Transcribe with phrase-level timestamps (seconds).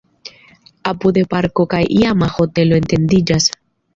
[0.91, 3.51] Apude parko kaj iama hotelo etendiĝas.